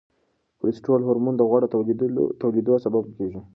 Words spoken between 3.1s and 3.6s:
کیږي.